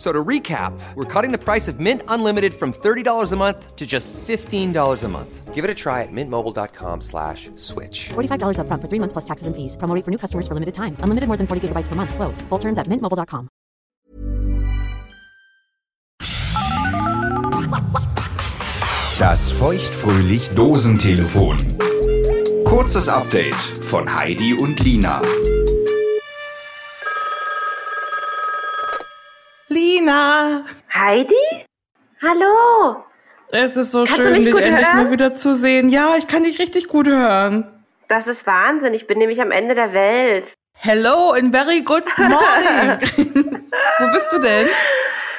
[0.00, 3.76] F- So to recap, we're cutting the price of Mint Unlimited from $30 a month
[3.76, 5.54] to just $15 a month.
[5.54, 8.08] Give it a try at mintmobile.com slash switch.
[8.14, 9.76] $45 upfront for three months plus taxes and fees.
[9.76, 10.96] Promo rate for new customers for limited time.
[11.04, 12.14] Unlimited more than 40 gigabytes per month.
[12.14, 12.40] Slows.
[12.48, 13.50] Full terms at mintmobile.com.
[19.18, 21.58] Das feuchtfröhlich Dosentelefon.
[22.64, 25.20] Kurzes Update von Heidi und Lina.
[30.10, 31.34] Lina, Heidi?
[32.20, 33.04] Hallo.
[33.52, 35.04] es ist so Kannst schön, dich endlich hören?
[35.04, 35.88] mal wieder zu sehen.
[35.88, 37.84] Ja, ich kann dich richtig gut hören.
[38.08, 38.92] Das ist Wahnsinn.
[38.92, 40.52] Ich bin nämlich am Ende der Welt.
[40.74, 42.98] Hello and very good morning.
[44.00, 44.68] Wo bist du denn?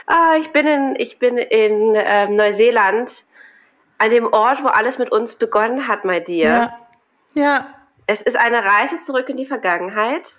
[0.08, 3.26] Ah, ich bin in, ich bin in ähm, Neuseeland,
[3.98, 6.78] an dem Ort, wo alles mit uns begonnen hat, my dear.
[7.34, 7.44] Ja.
[7.44, 7.68] Ja.
[8.08, 10.34] Es ist eine Reise zurück in die Vergangenheit,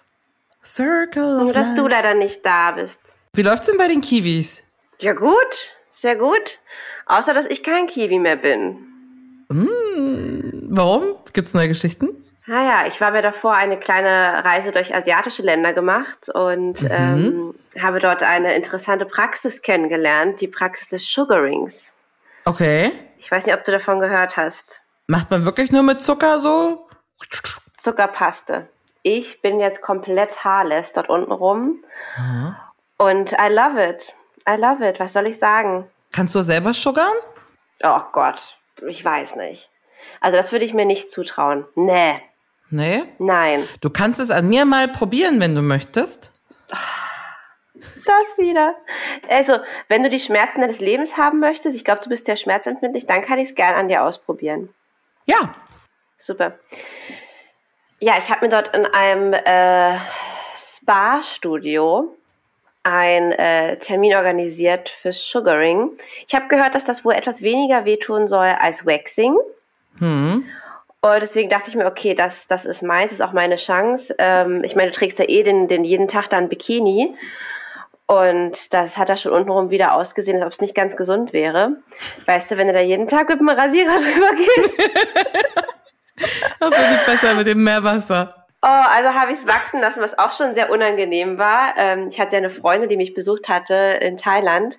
[0.64, 1.44] Circle.
[1.44, 3.11] nur dass du leider nicht da bist.
[3.34, 4.70] Wie läuft's denn bei den Kiwis?
[4.98, 6.58] Ja gut, sehr gut.
[7.06, 8.76] Außer, dass ich kein Kiwi mehr bin.
[10.68, 11.16] Warum?
[11.32, 12.10] Gibt's neue Geschichten?
[12.46, 18.00] Naja, ich war mir davor eine kleine Reise durch asiatische Länder gemacht und ähm, habe
[18.00, 21.94] dort eine interessante Praxis kennengelernt, die Praxis des Sugarings.
[22.44, 22.92] Okay.
[23.16, 24.64] Ich weiß nicht, ob du davon gehört hast.
[25.06, 26.86] Macht man wirklich nur mit Zucker so?
[27.78, 28.68] Zuckerpaste.
[29.02, 31.82] Ich bin jetzt komplett haarless dort unten rum.
[32.98, 34.14] Und I love it.
[34.48, 35.00] I love it.
[35.00, 35.88] Was soll ich sagen?
[36.12, 37.16] Kannst du selber sugarn?
[37.82, 39.68] Oh Gott, ich weiß nicht.
[40.20, 41.66] Also das würde ich mir nicht zutrauen.
[41.74, 42.20] Nee,
[42.70, 43.04] Nee.
[43.18, 43.66] nein.
[43.80, 46.30] Du kannst es an mir mal probieren, wenn du möchtest.
[47.74, 48.76] Das wieder.
[49.28, 53.06] Also, wenn du die Schmerzen deines Lebens haben möchtest, ich glaube, du bist ja schmerzempfindlich,
[53.06, 54.72] dann kann ich es gern an dir ausprobieren.
[55.26, 55.52] Ja.
[56.16, 56.52] Super.
[57.98, 59.98] Ja, ich habe mir dort in einem äh,
[60.56, 62.16] Spa-Studio
[62.82, 65.90] einen äh, Termin organisiert fürs Sugaring.
[66.26, 69.36] Ich habe gehört, dass das wohl etwas weniger wehtun soll als Waxing.
[69.98, 70.44] Hm.
[71.00, 74.14] Und deswegen dachte ich mir, okay, das, das ist meins, das ist auch meine Chance.
[74.18, 77.14] Ähm, ich meine, du trägst ja eh den, den jeden Tag dann Bikini.
[78.06, 81.76] Und das hat da schon untenrum wieder ausgesehen, als ob es nicht ganz gesund wäre.
[82.26, 84.72] Weißt du, wenn du da jeden Tag mit dem Rasierer drüber gehst.
[86.60, 88.41] Das finde ich besser mit dem Meerwasser.
[88.64, 91.74] Oh, also habe ich es wachsen lassen, was auch schon sehr unangenehm war.
[91.76, 94.78] Ähm, ich hatte ja eine Freundin, die mich besucht hatte in Thailand.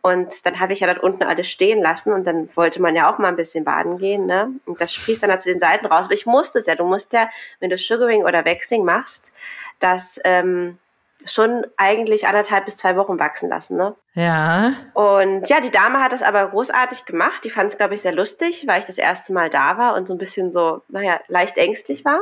[0.00, 3.08] Und dann habe ich ja dort unten alles stehen lassen und dann wollte man ja
[3.08, 4.50] auch mal ein bisschen baden gehen, ne?
[4.66, 6.06] Und das sprießt dann halt zu den Seiten raus.
[6.06, 6.74] Aber ich musste es ja.
[6.74, 9.30] Du musst ja, wenn du Sugaring oder Waxing machst,
[9.78, 10.78] das ähm,
[11.24, 13.94] schon eigentlich anderthalb bis zwei Wochen wachsen lassen, ne?
[14.14, 14.72] Ja.
[14.94, 17.44] Und ja, die Dame hat das aber großartig gemacht.
[17.44, 20.08] Die fand es, glaube ich, sehr lustig, weil ich das erste Mal da war und
[20.08, 22.18] so ein bisschen so, naja, leicht ängstlich war.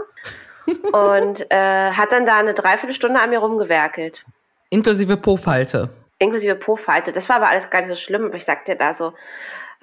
[0.93, 4.25] Und äh, hat dann da eine Dreiviertelstunde an mir rumgewerkelt.
[4.71, 5.91] Inklusive Po-Falte.
[6.19, 7.13] Inklusive Po-Falte.
[7.13, 9.13] Das war aber alles gar nicht so schlimm, aber ich sagte da so,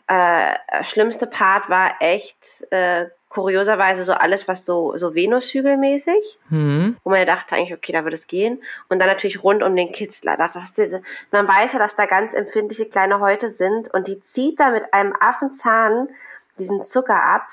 [0.08, 0.54] äh,
[0.84, 2.38] schlimmste Part war echt
[2.72, 6.98] äh, kurioserweise so alles, was so, so Venushügelmäßig, Hm.
[7.04, 8.64] wo man ja dachte eigentlich, okay, da würde es gehen.
[8.90, 10.38] Und dann natürlich rund um den Kitzler.
[10.38, 10.92] Da ich,
[11.32, 14.94] man weiß ja, dass da ganz empfindliche kleine Häute sind und die zieht da mit
[14.94, 16.08] einem Affenzahn
[16.58, 17.48] diesen Zucker ab.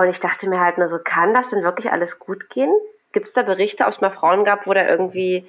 [0.00, 2.72] Und ich dachte mir halt nur so, kann das denn wirklich alles gut gehen?
[3.12, 5.46] Gibt es da Berichte, ob es mal Frauen gab, wo da irgendwie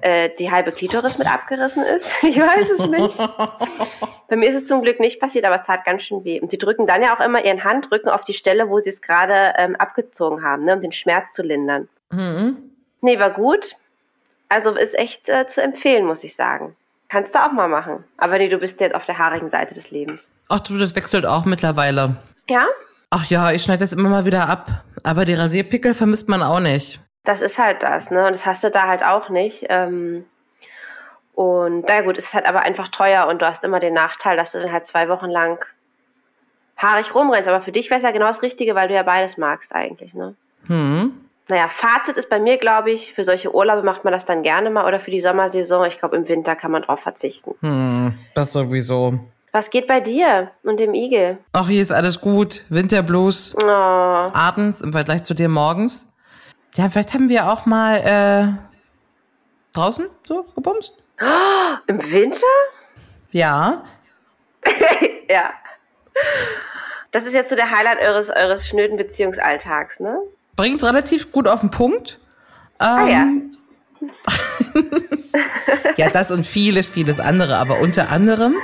[0.00, 2.10] äh, die halbe Klitoris mit abgerissen ist?
[2.22, 3.18] Ich weiß es nicht.
[4.28, 6.40] Bei mir ist es zum Glück nicht passiert, aber es tat ganz schön weh.
[6.40, 9.02] Und die drücken dann ja auch immer ihren Handrücken auf die Stelle, wo sie es
[9.02, 11.88] gerade ähm, abgezogen haben, ne, um den Schmerz zu lindern.
[12.10, 12.56] Hm.
[13.00, 13.76] Nee, war gut.
[14.48, 16.76] Also ist echt äh, zu empfehlen, muss ich sagen.
[17.08, 18.04] Kannst du auch mal machen.
[18.16, 20.30] Aber nee, du bist jetzt auf der haarigen Seite des Lebens.
[20.48, 22.16] Ach du, das wechselt auch mittlerweile.
[22.48, 22.66] Ja?
[23.16, 24.66] Ach ja, ich schneide das immer mal wieder ab.
[25.04, 26.98] Aber die Rasierpickel vermisst man auch nicht.
[27.22, 28.26] Das ist halt das, ne?
[28.26, 29.66] Und das hast du da halt auch nicht.
[29.68, 30.24] Ähm,
[31.34, 34.36] und na gut, es ist halt aber einfach teuer und du hast immer den Nachteil,
[34.36, 35.64] dass du dann halt zwei Wochen lang
[36.76, 37.48] haarig rumrennst.
[37.48, 40.12] Aber für dich wäre es ja genau das Richtige, weil du ja beides magst eigentlich,
[40.14, 40.34] ne?
[40.66, 41.12] Hm.
[41.46, 44.70] Naja, Fazit ist bei mir, glaube ich, für solche Urlaube macht man das dann gerne
[44.70, 45.86] mal oder für die Sommersaison.
[45.86, 47.54] Ich glaube, im Winter kann man drauf verzichten.
[47.60, 48.18] Hm.
[48.34, 49.20] Das sowieso.
[49.54, 51.38] Was geht bei dir und dem Igel?
[51.52, 52.64] Ach, hier ist alles gut.
[52.70, 53.54] Winterblues.
[53.56, 56.12] Oh, Abends im Vergleich zu dir morgens.
[56.74, 58.48] Ja, vielleicht haben wir auch mal äh,
[59.72, 60.94] draußen so gebumst.
[61.86, 62.40] im Winter?
[63.30, 63.84] Ja.
[65.30, 65.50] Ja.
[67.12, 70.18] Das ist jetzt so der Highlight eures, eures schnöden Beziehungsalltags, ne?
[70.56, 72.18] Bringt's relativ gut auf den Punkt.
[72.80, 73.26] Ähm, Ah ja.
[75.96, 78.56] Ja, das und vieles, vieles andere, aber unter anderem.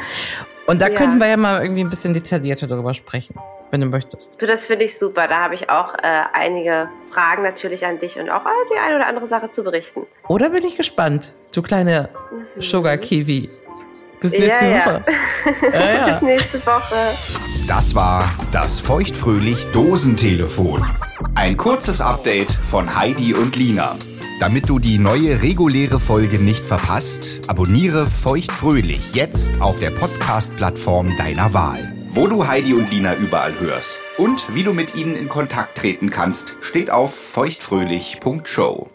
[0.70, 0.94] Und da Ja.
[0.94, 3.34] könnten wir ja mal irgendwie ein bisschen detaillierter darüber sprechen,
[3.72, 4.40] wenn du möchtest.
[4.40, 5.26] Du, das finde ich super.
[5.26, 9.06] Da habe ich auch äh, einige Fragen natürlich an dich und auch die eine oder
[9.08, 10.06] andere Sache zu berichten.
[10.28, 12.08] Oder bin ich gespannt, du kleine
[12.58, 13.50] Sugar Kiwi.
[14.20, 14.70] Bis nächste Mhm.
[14.70, 15.04] ja, Woche.
[15.62, 15.70] ja.
[15.80, 16.08] Ja, ja.
[16.12, 16.94] Bis nächste Woche.
[17.66, 20.84] Das war das feuchtfröhlich Dosentelefon.
[21.34, 23.96] Ein kurzes Update von Heidi und Lina.
[24.40, 31.52] Damit du die neue reguläre Folge nicht verpasst, abonniere feuchtfröhlich jetzt auf der Podcast-Plattform deiner
[31.52, 31.94] Wahl.
[32.14, 36.08] Wo du Heidi und Lina überall hörst und wie du mit ihnen in Kontakt treten
[36.08, 38.88] kannst, steht auf feuchtfröhlich.show.